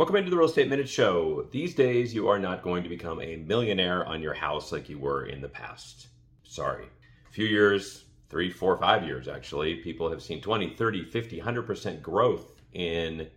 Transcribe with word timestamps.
Welcome 0.00 0.16
into 0.16 0.30
the 0.30 0.38
Real 0.38 0.48
Estate 0.48 0.70
Minute 0.70 0.88
Show. 0.88 1.46
These 1.50 1.74
days, 1.74 2.14
you 2.14 2.26
are 2.28 2.38
not 2.38 2.62
going 2.62 2.82
to 2.84 2.88
become 2.88 3.20
a 3.20 3.36
millionaire 3.36 4.02
on 4.06 4.22
your 4.22 4.32
house 4.32 4.72
like 4.72 4.88
you 4.88 4.98
were 4.98 5.26
in 5.26 5.42
the 5.42 5.48
past. 5.50 6.06
Sorry. 6.42 6.86
A 7.28 7.32
few 7.32 7.44
years, 7.44 8.04
three, 8.30 8.50
four, 8.50 8.78
five 8.78 9.04
years 9.04 9.28
actually, 9.28 9.74
people 9.74 10.10
have 10.10 10.22
seen 10.22 10.40
20, 10.40 10.70
30, 10.74 11.04
50, 11.04 11.42
100% 11.42 12.00
growth 12.00 12.62
in 12.72 13.28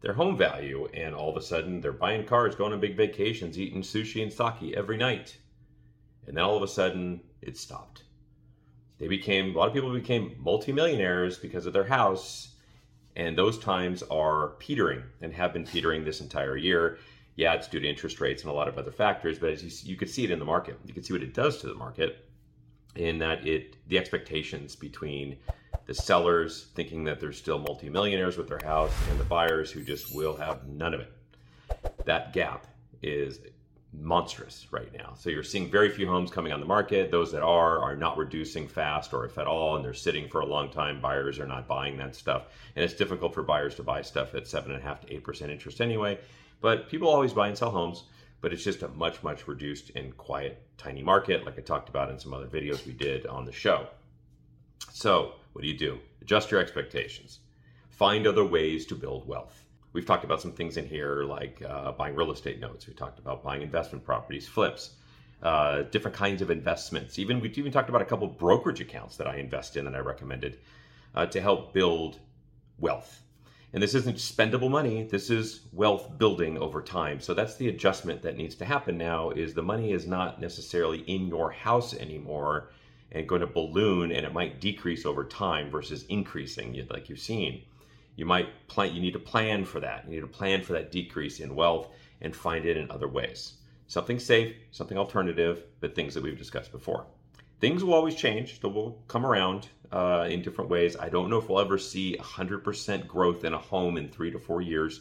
their 0.00 0.12
home 0.12 0.36
value. 0.36 0.88
And 0.92 1.14
all 1.14 1.30
of 1.30 1.36
a 1.36 1.40
sudden, 1.40 1.80
they're 1.80 1.92
buying 1.92 2.26
cars, 2.26 2.56
going 2.56 2.72
on 2.72 2.80
big 2.80 2.96
vacations, 2.96 3.56
eating 3.56 3.82
sushi 3.82 4.20
and 4.20 4.32
sake 4.32 4.74
every 4.76 4.96
night. 4.96 5.38
And 6.26 6.36
then 6.36 6.42
all 6.42 6.56
of 6.56 6.64
a 6.64 6.68
sudden, 6.68 7.20
it 7.42 7.56
stopped. 7.56 8.02
They 8.98 9.06
became, 9.06 9.54
a 9.54 9.56
lot 9.56 9.68
of 9.68 9.74
people 9.74 9.92
became 9.92 10.34
multimillionaires 10.40 11.38
because 11.38 11.66
of 11.66 11.74
their 11.74 11.84
house 11.84 12.56
and 13.18 13.36
those 13.36 13.58
times 13.58 14.02
are 14.04 14.50
petering 14.60 15.02
and 15.20 15.32
have 15.32 15.52
been 15.52 15.64
petering 15.64 16.04
this 16.04 16.20
entire 16.20 16.56
year. 16.56 16.98
Yeah, 17.34 17.54
it's 17.54 17.68
due 17.68 17.80
to 17.80 17.88
interest 17.88 18.20
rates 18.20 18.42
and 18.42 18.50
a 18.50 18.54
lot 18.54 18.68
of 18.68 18.78
other 18.78 18.92
factors, 18.92 19.38
but 19.38 19.50
as 19.50 19.62
you, 19.62 19.92
you 19.92 19.96
could 19.96 20.08
see 20.08 20.24
it 20.24 20.30
in 20.30 20.38
the 20.38 20.44
market, 20.44 20.78
you 20.86 20.94
can 20.94 21.02
see 21.02 21.12
what 21.12 21.22
it 21.22 21.34
does 21.34 21.58
to 21.58 21.66
the 21.66 21.74
market 21.74 22.24
in 22.94 23.18
that 23.18 23.46
it 23.46 23.76
the 23.88 23.98
expectations 23.98 24.74
between 24.74 25.36
the 25.86 25.94
sellers 25.94 26.68
thinking 26.74 27.04
that 27.04 27.20
they're 27.20 27.32
still 27.32 27.58
multimillionaires 27.58 28.36
with 28.36 28.48
their 28.48 28.60
house 28.64 28.92
and 29.10 29.20
the 29.20 29.24
buyers 29.24 29.70
who 29.70 29.82
just 29.82 30.14
will 30.14 30.36
have 30.36 30.66
none 30.66 30.94
of 30.94 31.00
it. 31.00 31.12
That 32.04 32.32
gap 32.32 32.66
is 33.02 33.40
monstrous 33.92 34.66
right 34.70 34.92
now. 34.92 35.14
So 35.16 35.30
you're 35.30 35.42
seeing 35.42 35.70
very 35.70 35.88
few 35.90 36.06
homes 36.06 36.30
coming 36.30 36.52
on 36.52 36.60
the 36.60 36.66
market. 36.66 37.10
Those 37.10 37.32
that 37.32 37.42
are 37.42 37.78
are 37.78 37.96
not 37.96 38.18
reducing 38.18 38.68
fast 38.68 39.14
or 39.14 39.24
if 39.24 39.38
at 39.38 39.46
all, 39.46 39.76
and 39.76 39.84
they're 39.84 39.94
sitting 39.94 40.28
for 40.28 40.40
a 40.40 40.46
long 40.46 40.70
time. 40.70 41.00
Buyers 41.00 41.38
are 41.38 41.46
not 41.46 41.66
buying 41.66 41.96
that 41.98 42.14
stuff, 42.14 42.44
and 42.76 42.84
it's 42.84 42.94
difficult 42.94 43.34
for 43.34 43.42
buyers 43.42 43.74
to 43.76 43.82
buy 43.82 44.02
stuff 44.02 44.34
at 44.34 44.46
seven 44.46 44.72
and 44.72 44.80
a 44.80 44.84
half 44.84 45.00
to 45.00 45.12
eight 45.12 45.24
percent 45.24 45.50
interest 45.50 45.80
anyway. 45.80 46.18
But 46.60 46.88
people 46.88 47.08
always 47.08 47.32
buy 47.32 47.48
and 47.48 47.56
sell 47.56 47.70
homes, 47.70 48.04
but 48.40 48.52
it's 48.52 48.64
just 48.64 48.82
a 48.82 48.88
much 48.88 49.22
much 49.22 49.48
reduced 49.48 49.90
and 49.96 50.16
quiet 50.16 50.62
tiny 50.76 51.02
market, 51.02 51.44
like 51.44 51.58
I 51.58 51.62
talked 51.62 51.88
about 51.88 52.10
in 52.10 52.18
some 52.18 52.34
other 52.34 52.46
videos 52.46 52.86
we 52.86 52.92
did 52.92 53.26
on 53.26 53.44
the 53.44 53.52
show. 53.52 53.86
So 54.92 55.34
what 55.52 55.62
do 55.62 55.68
you 55.68 55.78
do? 55.78 55.98
Adjust 56.20 56.50
your 56.50 56.60
expectations. 56.60 57.40
Find 57.88 58.26
other 58.26 58.44
ways 58.44 58.86
to 58.86 58.94
build 58.94 59.26
wealth. 59.26 59.64
We've 59.98 60.06
talked 60.06 60.22
about 60.22 60.40
some 60.40 60.52
things 60.52 60.76
in 60.76 60.86
here 60.86 61.24
like 61.24 61.60
uh, 61.68 61.90
buying 61.90 62.14
real 62.14 62.30
estate 62.30 62.60
notes. 62.60 62.86
We 62.86 62.94
talked 62.94 63.18
about 63.18 63.42
buying 63.42 63.62
investment 63.62 64.04
properties, 64.04 64.46
flips, 64.46 64.90
uh, 65.42 65.82
different 65.90 66.16
kinds 66.16 66.40
of 66.40 66.52
investments. 66.52 67.18
Even 67.18 67.40
we've 67.40 67.58
even 67.58 67.72
talked 67.72 67.88
about 67.88 68.00
a 68.00 68.04
couple 68.04 68.28
brokerage 68.28 68.80
accounts 68.80 69.16
that 69.16 69.26
I 69.26 69.38
invest 69.38 69.76
in 69.76 69.88
and 69.88 69.96
I 69.96 69.98
recommended 69.98 70.60
uh, 71.16 71.26
to 71.26 71.40
help 71.40 71.74
build 71.74 72.20
wealth. 72.78 73.22
And 73.72 73.82
this 73.82 73.96
isn't 73.96 74.18
spendable 74.18 74.70
money. 74.70 75.02
This 75.02 75.30
is 75.30 75.62
wealth 75.72 76.16
building 76.16 76.58
over 76.58 76.80
time. 76.80 77.18
So 77.18 77.34
that's 77.34 77.56
the 77.56 77.68
adjustment 77.68 78.22
that 78.22 78.36
needs 78.36 78.54
to 78.54 78.64
happen 78.64 78.96
now. 78.96 79.30
Is 79.30 79.52
the 79.52 79.64
money 79.64 79.90
is 79.90 80.06
not 80.06 80.40
necessarily 80.40 80.98
in 81.08 81.26
your 81.26 81.50
house 81.50 81.92
anymore 81.92 82.70
and 83.10 83.28
going 83.28 83.40
to 83.40 83.48
balloon, 83.48 84.12
and 84.12 84.24
it 84.24 84.32
might 84.32 84.60
decrease 84.60 85.04
over 85.04 85.24
time 85.24 85.72
versus 85.72 86.04
increasing, 86.08 86.86
like 86.88 87.08
you've 87.08 87.18
seen 87.18 87.64
you 88.18 88.26
might 88.26 88.66
plan 88.66 88.92
you 88.92 89.00
need 89.00 89.12
to 89.12 89.20
plan 89.20 89.64
for 89.64 89.78
that. 89.78 90.04
You 90.04 90.16
need 90.16 90.20
to 90.22 90.26
plan 90.26 90.60
for 90.62 90.72
that 90.72 90.90
decrease 90.90 91.38
in 91.38 91.54
wealth 91.54 91.88
and 92.20 92.34
find 92.34 92.66
it 92.66 92.76
in 92.76 92.90
other 92.90 93.06
ways. 93.06 93.52
Something 93.86 94.18
safe 94.18 94.56
something 94.72 94.98
alternative 94.98 95.62
but 95.78 95.94
things 95.94 96.14
that 96.14 96.22
we've 96.24 96.36
discussed 96.36 96.72
before. 96.72 97.06
Things 97.60 97.84
will 97.84 97.94
always 97.94 98.16
change. 98.16 98.60
They 98.60 98.68
will 98.68 99.00
come 99.06 99.24
around 99.24 99.68
uh, 99.92 100.26
in 100.28 100.42
different 100.42 100.68
ways. 100.68 100.96
I 100.96 101.08
don't 101.08 101.30
know 101.30 101.38
if 101.38 101.48
we'll 101.48 101.60
ever 101.60 101.78
see 101.78 102.16
100% 102.18 103.06
growth 103.06 103.44
in 103.44 103.54
a 103.54 103.58
home 103.58 103.96
in 103.96 104.08
three 104.08 104.32
to 104.32 104.38
four 104.40 104.62
years 104.62 105.00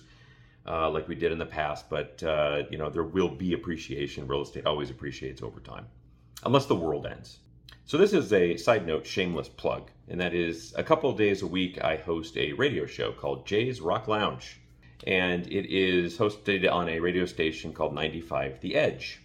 uh, 0.67 0.87
like 0.91 1.07
we 1.07 1.15
did 1.15 1.31
in 1.31 1.39
the 1.39 1.45
past 1.45 1.89
but 1.89 2.21
uh, 2.21 2.63
you 2.69 2.77
know 2.77 2.91
there 2.91 3.03
will 3.03 3.29
be 3.29 3.53
appreciation. 3.53 4.27
Real 4.27 4.43
estate 4.43 4.67
always 4.67 4.91
appreciates 4.91 5.41
over 5.41 5.59
time. 5.59 5.87
Unless 6.43 6.67
the 6.67 6.75
world 6.75 7.07
ends 7.07 7.39
so, 7.87 7.97
this 7.97 8.11
is 8.11 8.33
a 8.33 8.57
side 8.57 8.85
note, 8.85 9.07
shameless 9.07 9.47
plug, 9.47 9.91
and 10.09 10.19
that 10.19 10.33
is 10.33 10.73
a 10.75 10.83
couple 10.83 11.09
of 11.09 11.17
days 11.17 11.41
a 11.41 11.47
week 11.47 11.81
I 11.81 11.95
host 11.95 12.35
a 12.35 12.51
radio 12.51 12.85
show 12.85 13.13
called 13.13 13.47
Jay's 13.47 13.79
Rock 13.79 14.09
Lounge. 14.09 14.59
And 15.05 15.47
it 15.47 15.73
is 15.73 16.17
hosted 16.17 16.69
on 16.69 16.89
a 16.89 16.99
radio 16.99 17.23
station 17.25 17.71
called 17.71 17.95
95 17.95 18.59
The 18.59 18.75
Edge. 18.75 19.21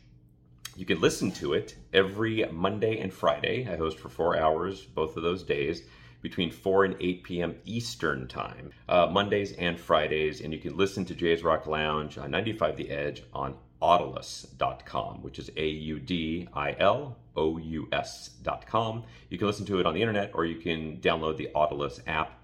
You 0.77 0.87
can 0.87 1.01
listen 1.01 1.33
to 1.33 1.55
it 1.55 1.75
every 1.93 2.45
Monday 2.53 3.01
and 3.01 3.13
Friday. 3.13 3.67
I 3.69 3.75
host 3.75 3.99
for 3.99 4.09
four 4.09 4.39
hours 4.39 4.83
both 4.83 5.17
of 5.17 5.25
those 5.25 5.43
days 5.43 5.83
between 6.23 6.51
4 6.51 6.87
and 6.87 6.97
8 6.99 7.25
p.m. 7.25 7.57
Eastern 7.65 8.27
Time, 8.29 8.71
uh, 8.89 9.09
Mondays 9.09 9.53
and 9.53 9.79
Fridays. 9.79 10.41
And 10.41 10.53
you 10.53 10.59
can 10.59 10.77
listen 10.77 11.05
to 11.07 11.15
Jay's 11.15 11.43
Rock 11.43 11.67
Lounge 11.67 12.17
on 12.17 12.31
95 12.31 12.77
The 12.77 12.91
Edge 12.91 13.23
on 13.35 13.57
audilous.com, 13.83 15.23
which 15.23 15.39
is 15.39 15.51
A 15.57 15.67
U 15.67 15.99
D 15.99 16.49
I 16.55 16.75
L 16.79 17.19
O 17.37 17.59
U 17.59 17.89
S.com. 17.93 19.05
You 19.29 19.39
can 19.39 19.47
listen 19.47 19.67
to 19.67 19.81
it 19.81 19.87
on 19.87 19.95
the 19.95 20.01
internet 20.01 20.31
or 20.35 20.47
you 20.47 20.57
can 20.57 20.99
download 20.99 21.37
the 21.37 21.51
Audilous 21.55 22.01
app 22.07 22.39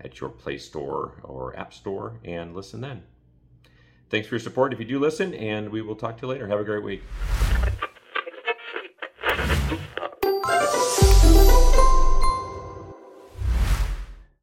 at 0.00 0.20
your 0.20 0.30
Play 0.30 0.58
Store 0.58 1.20
or 1.22 1.58
App 1.58 1.74
Store 1.74 2.20
and 2.24 2.54
listen 2.54 2.80
then. 2.80 3.02
Thanks 4.10 4.28
for 4.28 4.36
your 4.36 4.40
support 4.40 4.72
if 4.72 4.78
you 4.78 4.84
do 4.84 5.00
listen, 5.00 5.34
and 5.34 5.70
we 5.70 5.82
will 5.82 5.96
talk 5.96 6.18
to 6.18 6.26
you 6.26 6.28
later. 6.28 6.46
Have 6.46 6.60
a 6.60 6.64
great 6.64 6.84
week. 6.84 7.02